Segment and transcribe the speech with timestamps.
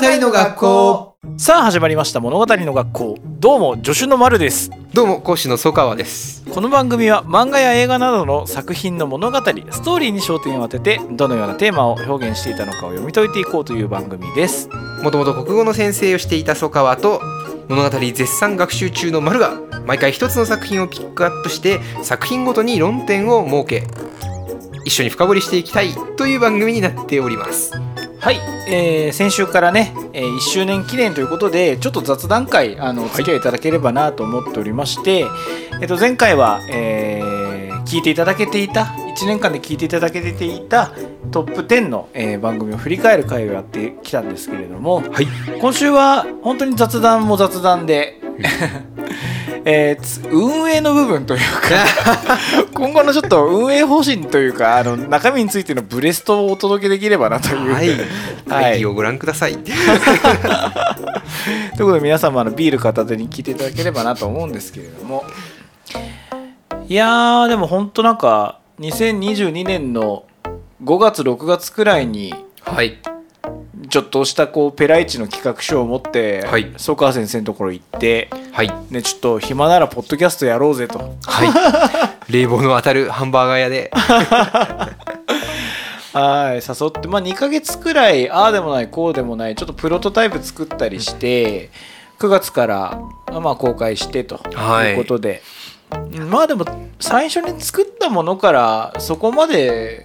[0.00, 1.16] の学校。
[1.36, 3.18] さあ始まりました物語の学校。
[3.38, 4.70] どうも助手の丸です。
[4.94, 6.42] どうも講師の曽川です。
[6.50, 14.70] この番組は漫画や映画などの作品の物語ストーリーに焦点を当ててどのようなテーマを表現していたのかを読み解いていこうという番組です。
[15.02, 17.20] もともと国語の先生をしていた曽川と
[17.68, 23.86] 物語絶賛学習中の丸が毎回一つの作品をピックアップして作品ごとに論点を設け
[24.86, 27.72] 一緒に深掘りしていきたいという番組になっております。
[28.18, 35.26] はい、えー先週からね、え1周年記念ということでちょっと雑談会あのお付き合いいただければなと思っておりまして、
[35.80, 37.40] えっと、前回は、えー
[37.86, 40.92] 聞いていただけていた1年間で聞いていただけていた
[41.32, 45.26] トップ10の、えー番組を振り返る会をやってきたんですけれどもはい。
[45.60, 48.20] 今週は本当に雑談も雑談で、
[49.64, 52.38] えーつ運営の部分というか
[52.72, 57.72] 今後のちょっと運営方針というかあの中身についてのブレストをお届けできればなという。
[57.72, 57.88] はい。
[58.48, 58.70] はい。
[58.72, 59.76] 会議をご覧ください、 という
[61.78, 65.24] ことで皆様のビール片手に聞いていただければなと思うんですけれども。
[66.88, 70.24] いやーでも本当なんか2022年の
[70.82, 72.98] 5月6月くらいにはい
[73.90, 76.72] ちょっとしたこうペライチの企画書を持って、はい。
[76.76, 78.72] 曽川先生のところ行って、はい。
[78.90, 80.98] ね、ちょっと暇ならポッドキャストやろうぜと。
[80.98, 81.44] は
[82.28, 82.30] い。
[82.32, 83.90] 冷房の当たるハンバーガー屋で。
[86.12, 91.70] はい誘って、まあ、2ヶ月くらいああでもないこうでもないちょっとプロトタイプ作ったりして
[92.18, 92.98] 9月から、
[93.40, 94.90] まあ、公開してとはい。
[94.90, 95.40] いうことで、
[96.28, 96.64] まあでも
[96.98, 100.02] 最初に作ったものからそこまで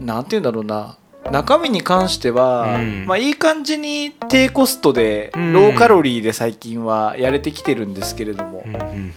[0.00, 0.96] なんて言うんだろうな
[1.30, 3.06] 中身に関しては、うん。
[3.06, 5.52] まあ、いい感じに低コストで、うん。
[5.52, 9.12] ローカロリーで最近はやれてきてるんですけれども、うんうんうん。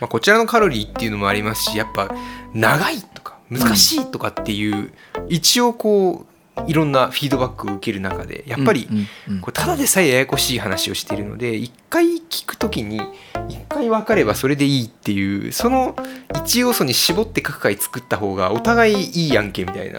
[0.00, 2.14] まあ、こちらのカロリーっていうのもありますしやっぱ
[2.52, 4.92] 長いとか難しいとかっていう、
[5.28, 6.35] 一応こう
[6.66, 8.88] いろんなフィードバックを受ける中でやっぱり、
[9.40, 13.00] これただでさえややこしい話をしているので一回聞くときに
[13.48, 15.94] 一回分かればそれでいいっていうその
[16.34, 19.98] 一要素に絞って各回作った方がお互いいい案件みたいな、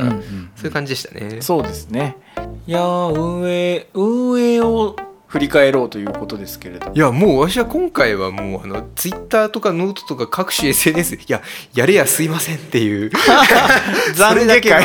[0.55, 1.41] そういう感じでしたね。
[1.41, 2.17] そうですね。
[2.65, 4.95] いやー運営運営を
[5.27, 6.95] 振り返ろうということですけれども。
[6.95, 11.41] いやもう私は今回はもうあのツイッターとかノートとか各種 SNS いや
[11.73, 13.11] やれやすいませんっていう。
[14.15, 14.77] それだけの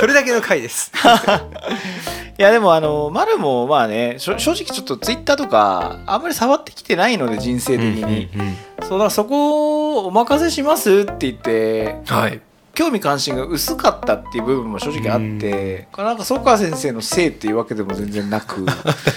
[0.00, 0.92] それだけの回です。
[2.38, 8.56] いやでもあの丸もまあね正直ちょっとツイッターとかあんまり触ってきてないので人生的に、うんうんうん。
[8.82, 12.40] そうだからそこをお任せしますって言ってはい
[12.78, 18.64] 興味関心が薄かったっていう部分も正直あって、なんか曽川先生のせいっていうわけでも全然なく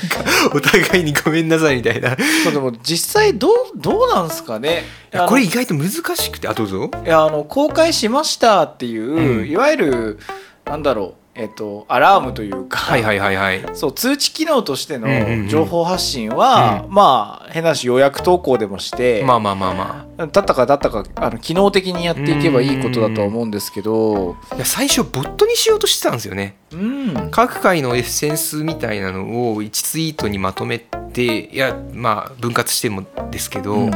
[0.51, 2.13] お互いにごめんなさいみたいな。
[2.13, 4.81] いそうでも実際どうどうなんすかね？
[5.27, 6.89] これ意外と難しくてあどうぞ。
[7.05, 10.19] いやあの公開しましたっていう、うんいわゆる
[10.65, 13.61] なんだろうえっとアラームというか、はいはいはいはい。
[13.73, 24.55] そう通知機能としての情報発信は、まあ変なし予約投稿でもして、まあまあまあまだったかだったかあの機能的にやっていけばいいことだとは思うんですけどあ。
[24.55, 26.57] いや最初ボットにしようとしてたんですよね。
[26.71, 33.91] うん各回のエッセンスみたいなのを1ツイートにまとめていやまあ分割してもですけど、うん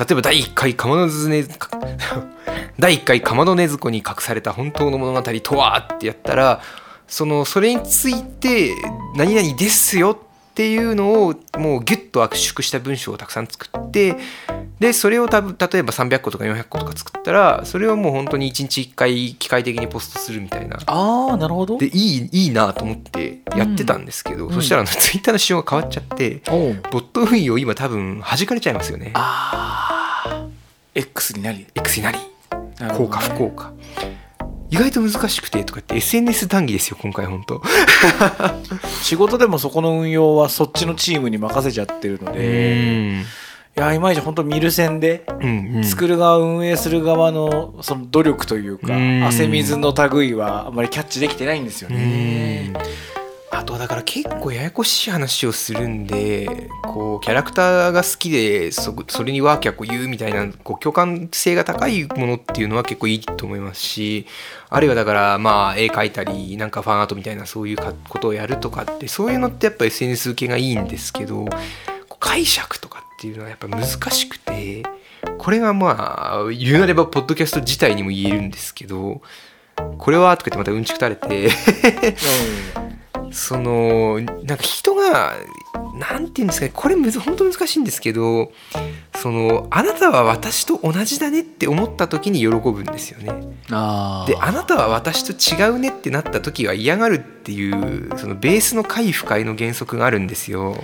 [0.00, 1.44] 例えば第1回かまどね
[2.80, 6.62] 第1回かまどねずこに隠された本当の物語とはってやったら
[7.10, 8.74] そのそれについて
[9.16, 14.16] 何々ですよっていうのをもうギュッと圧縮した文章をたくさん作って
[14.78, 20.78] でそれを多分例えば300個とか400個とか作ったらそれをもう本当に1日1回機械的にポストするみたいな。
[20.86, 21.76] ああなるほど。
[21.78, 24.54] でいいいいなと思ってやってたんですけど、うん。
[24.54, 29.10] そしたらあのツイッターの仕様が変わっちゃってボット運用今多分弾かれちゃいますよね。
[29.14, 30.46] ああ
[30.94, 31.66] X になり。
[31.74, 32.18] X になり。
[32.96, 33.72] 効果不効果
[34.70, 37.60] 意外と難しくてとかって SNS 談義ですよ今回本当。
[39.02, 43.24] 仕事でもそこの運用はそっちのチームに任せちゃってるので、
[43.76, 45.84] いやいまいち本当見る線でうんうん。
[45.84, 49.24] 作る側運営する側のその努力というかうん。
[49.24, 52.72] 汗水の類はあまりキャッチできてないんですようねん。
[53.52, 64.26] あとだから結構ややこしい話をするんでこうキャラクターが好きでそそれにワーキャーこう言うみたいなこう共感性が高いものっていうのは結構いいと思いますし
[64.68, 71.46] あるいはだからまあ絵描いたりなんかファンアートみたいなそういうことをやるとかってそういうのってやっぱ SNS 受けがいいんですけど
[72.20, 74.84] 解釈とかっていうのはやっぱ難しくて
[75.38, 79.22] これがまあ言うなればポッドキャスト自体にも言えるんですけど
[79.98, 81.50] これはとか言ってまたうんちく垂れて
[83.30, 85.34] そのなんか人が
[85.94, 88.52] なんて言うんですかねこれむず本当難しいんですけど
[89.16, 93.32] そのあなたは私と同じだねって思った時に喜ぶんですよね。
[93.70, 100.76] あであなたは私と違うねってなった時は嫌がるっていうそのベースの快不快の原則があるんですよ。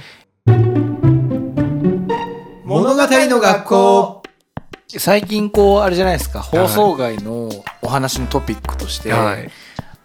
[2.65, 4.23] 物語の学校
[4.89, 7.49] 最近こうあれじゃないですか放送外の
[7.83, 9.51] お話のトピックとして、はい、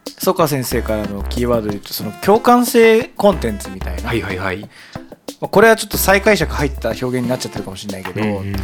[0.05, 4.61] 曽川先生からのキーワードで言うとその共感性コンテンツみたいな、はいはいはい。
[4.61, 4.67] ま
[5.43, 8.55] あこれはちょっと再解釈入った表現になっちゃってるかもしれないけど、うんうん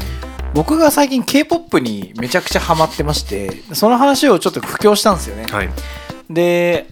[0.54, 5.46] 僕が最近 k p o p にめちゃくちゃハマってましてその話をちょっと布教したんですよね。
[5.46, 5.70] はい。
[6.30, 6.88] で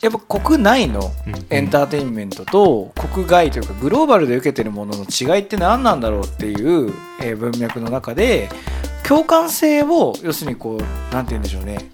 [0.00, 1.12] やっぱ国内の
[1.50, 8.48] エンターテインメントと国外というかグローバルで受けてるものの違いって何なんだろうっていうえー文脈の中で
[9.06, 11.90] 共感性を要するにこうなんて言うんでしょうね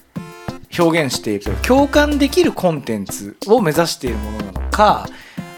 [0.78, 5.08] 表現していると共感できるコンテンツを目指しているものなのか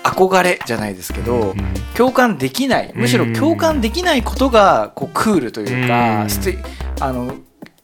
[0.04, 1.54] 憧れじゃないですけど、
[1.94, 2.92] 共感できない。
[2.94, 6.26] むしろ共感できないことがこうクールというか、
[7.00, 7.34] あの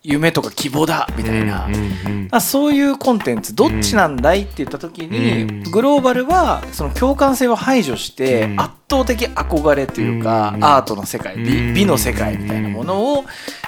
[0.06, 5.62] 夢とか希望だみたいな、うそういうコンテンツどっちなんだいって言った時に、うん。
[5.70, 8.60] グローバルはその共感性を排除して、うん。
[8.60, 13.24] 圧倒的憧れというか、うんアートの世界美うん美の世界みたいなものを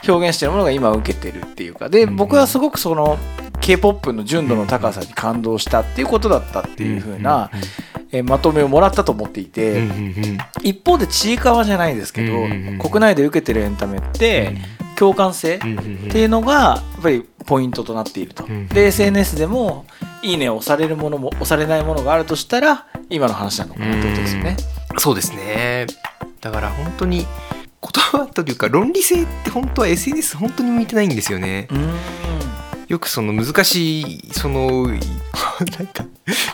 [0.06, 1.88] 表現してるものが今受けてるっていうか。
[1.88, 3.18] でうん僕はすごくその
[3.62, 7.50] k p o p の純度の高さに感動したっていうことだったっていう風な、
[8.12, 9.82] えーまとめをもらったと思っていて、
[10.62, 14.75] 一方でちいかわじゃないですけど、国内で受けてるエンタメって、うん
[15.62, 18.44] うんうんっていうのがやっぱりポイントとなっていると。
[18.44, 19.86] うんで SNS でも
[20.22, 24.56] いいねを押されるものも押されないものがあるとしたら今の話なのかなってことですよね。
[24.98, 25.86] そうですね。
[26.40, 27.26] だから本当に言
[28.20, 31.68] 葉というか論理性って本当は SNS 本当に向いてないんですよね。
[31.70, 31.94] うん。
[32.88, 36.06] よくその難しいその なんか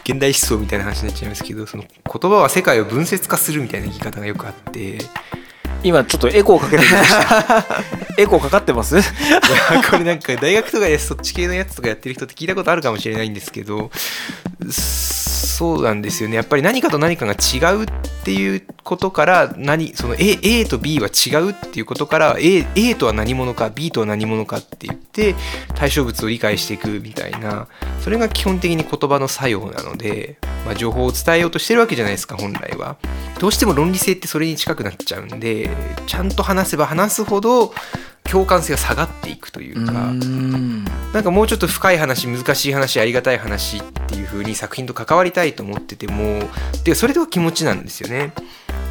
[0.04, 4.98] 現代思想みたいな話になっちゃいますけどその言葉は世界を分節化するみたいな言い方がよくあって
[5.84, 7.66] 今ちょっとエコーかけてみました。
[8.22, 8.96] エコーかかってます？
[8.98, 9.04] いや
[9.90, 13.90] これなんか大学とかでそっち系のやつとかやってる人って聞いたことあるかもしれないんですけど
[14.70, 17.86] そうなんですよねやっぱり何かと何かが違うっ
[18.22, 25.34] っていうことから何その A, A と B は違うっていうことから A, A とは何者か B とは何者かって言って
[25.74, 27.66] 対象物を理解していくみたいな
[28.00, 32.96] それが基本的に言葉の作用なので、まあ、情報を伝えようとしてるわけじゃないですか本来は。
[33.40, 35.68] どうしても論理性ってそれに近くなっちゃうんで
[36.06, 37.74] ちゃんと話せば話すほど
[38.32, 46.48] 共感性が下がっていくというか、うんなんかもうちょっと深い話難しい話ありがたい話っていう風に作品と関わりたいと思ってても
[46.84, 48.32] でそれでは気持ちなんですよね。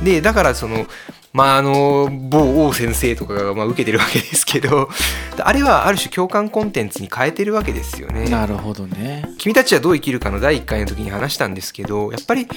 [0.03, 0.85] でだからその
[1.33, 4.89] まああの某王先生とかがまあ受けてるわけですけど
[5.39, 8.29] あれはある種共感コンテンツに変えてるわけですよね。
[8.29, 9.29] なるほどね。
[9.37, 12.47] 君たちはどう生きるかの第1回の時に話したんですけどやっぱり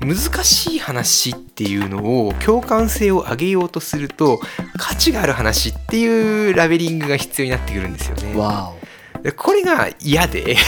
[0.00, 4.40] 難しい話っていうのを共感性を上げようとすると
[4.76, 8.34] 価値がある話っていうラベリングが必要になってくるんですよね。
[9.36, 10.56] これが嫌で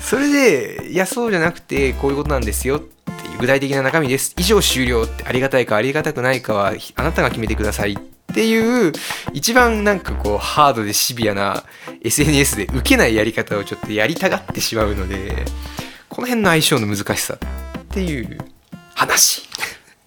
[0.00, 2.99] それでいやそうじゃなくてこういうことなんですよって
[3.40, 4.34] 具体的な中身です。
[4.38, 7.94] 以上終了ってありがたいかありがたくないかはあなたが決めてください。
[7.94, 8.92] っていう
[9.32, 11.64] 一番なんかこうハードでシビアな
[12.02, 15.44] SNS で受けないやり方をちょっとやりたがってしまうので
[16.08, 18.38] この辺の相性の難しさっていう
[18.94, 19.48] 話。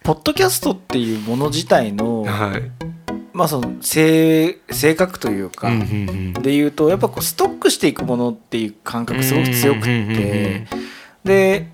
[0.02, 2.62] ポッドキャストっていうもの自体の、はい。
[3.32, 5.70] まあその性性格というか、
[6.40, 10.66] で言うとやっぱこうストックしていくものっていう感覚すごく強くって
[11.24, 11.68] で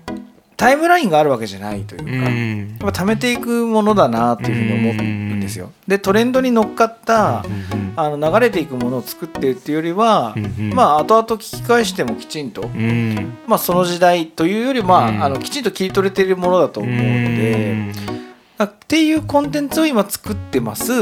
[0.61, 4.93] タイムラインがあるわけじゃないというか、うやっんぱ貯めていくものだなっていうふうに思う
[5.35, 5.71] んですよ。
[5.87, 7.43] でトレンドに乗っかった
[7.95, 10.35] あの流れていくものを作ってるっていうよりは、
[10.71, 13.37] まあ後々聞き返してもきちんと、うん。
[13.47, 15.23] まあ、その時代というよりまあ,、うん。
[15.23, 17.91] あのきちんと切り取れているものだと思うので、
[18.59, 20.93] あっていうコンテンツを今作ってます。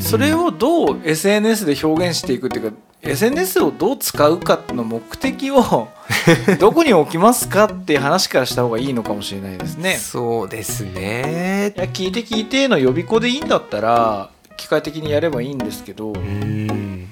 [0.00, 5.88] それをどう SNS で表現していくっていうか SNS をどう使うかの目的を
[6.58, 9.96] どこに置きますかっていう話からした方がいいのかもしれないですね。
[9.96, 11.72] そうですね。
[11.76, 17.08] いや聞いて聞いての予備校でいいんだったら機械的にやればいいんですけど、うん。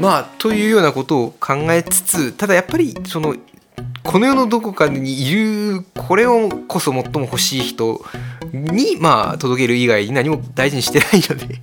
[0.00, 3.36] まあというようなことを考えつつただやっぱりその
[4.02, 8.04] この世のどこかにいるこれをこそ最も欲しい人
[8.52, 11.60] にまあ届ける以外に何も大事にしてないので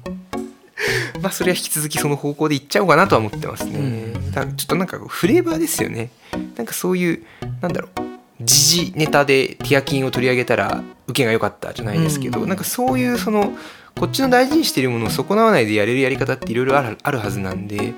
[1.21, 6.09] まあそれは引き続きその方向でいっちゃおうかなとは思ってますね、ちょっとなんかフレーバーですよね。
[6.55, 7.23] なんかそういう
[7.61, 8.09] なんだろう。
[8.41, 12.47] 時事ネタでティアキンを取り上げたら受けが良かったじゃないですけど、うん。
[12.49, 13.51] なんかそういうその
[13.95, 17.93] こっちの大事にしているものを損なわないでやれるやり方っていろいろあるはずなんで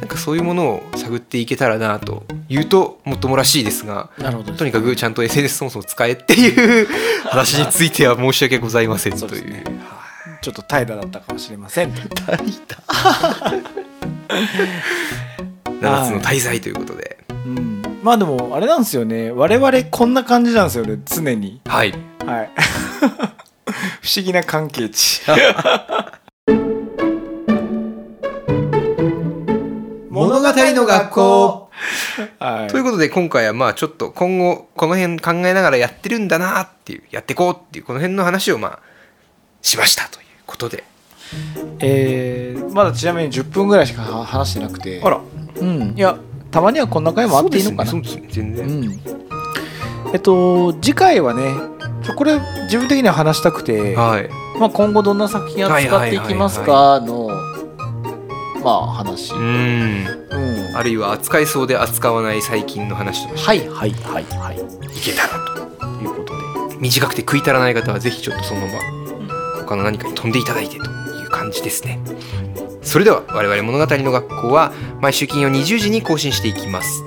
[0.00, 6.86] なんかそういうものを探っていけたらなと言うともっともらしいですがなるほどとにかくちゃんと SNS そもそも使えっていう
[7.24, 9.64] 話については申し訳ございませんという
[10.40, 11.92] ちょっと怠惰だったかもしれません。
[11.92, 12.00] 7
[15.80, 17.18] つの滞在ということで。
[17.28, 17.82] うん。
[18.02, 19.30] まあでもあれなんですよね。
[19.32, 20.98] 我々こんな感じなんですよね。
[21.04, 21.60] 常に。
[21.66, 21.92] はい。
[22.24, 22.50] はい。
[24.00, 25.20] 不思議な関係値。
[30.08, 31.70] 物語の学校。
[32.38, 32.68] はい。
[32.68, 37.02] ということで今回はまあちょっと今後この辺考えながらやってるんだなっていう。
[37.10, 38.78] やっていこうっていうこの辺の話をまあ
[39.62, 40.84] しましたということで。
[41.78, 45.00] えーまだちなみに10分ぐらいしかは話してなくて。
[45.02, 45.20] あら。
[45.60, 45.94] うん。
[45.96, 46.18] いや
[46.50, 47.90] たまにはこんな回もあっていいのかな。
[47.90, 48.22] そうですね。
[48.22, 49.00] ね全然、うん。
[50.12, 51.54] えっと次回はね
[52.02, 54.28] ちょこれ自分的には話したくて、はい。
[54.58, 57.28] まあ、今後どんな作品扱っていきますかの
[58.62, 60.06] まあ話、ううんん。
[60.74, 63.40] あるいは扱いそうで扱わない最近の話とか。
[63.40, 64.56] はいはいはいはい。
[64.56, 65.44] いけたら
[65.78, 65.86] と。
[66.02, 66.34] いうこと
[66.70, 66.76] で。
[66.78, 68.99] 短くて食い足らない方はぜひちょっとそのまま
[69.70, 72.00] 他の何かに飛んでいただいてという感じですね。
[72.82, 77.04] それでは我々物語の学校は毎週金曜20時に更新していきます。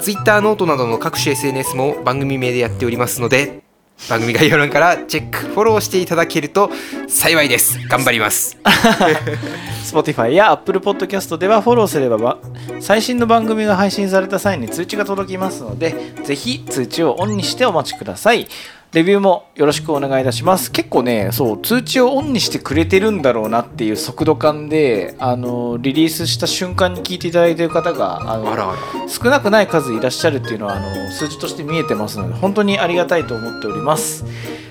[0.00, 3.64] Twitter ノートなどの各種 SNS も番組名でやっておりますので
[4.08, 6.70] 番組概要欄からチェックフォローしていただけると
[7.08, 7.76] 幸いです。
[7.88, 8.56] 頑張ります。
[9.82, 12.38] Spotify や Apple Podcast ではフォローすればば
[12.80, 18.46] 最新の番組が配信された際に通知が届きますのでぜひ通知をオンにしてお待ちください。
[18.92, 20.70] レビューもよろしくお願いいたします。
[20.70, 29.08] 結構ねそう通知をオンにしてくれてるんだろうなっていう速度感であのリリースした瞬間に聞いていただいている方があのあらあら。
[29.08, 34.24] 少なくない数いらっしゃるっていうのはあの数字として見えてますので本当にありがたいと思っております。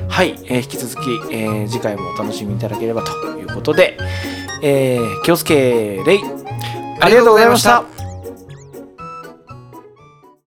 [0.08, 3.98] はい、えー引き続き、えー次回もお楽しみいただければということで、
[4.62, 6.22] えー、気をつけレイ
[7.02, 7.95] ありがとうございました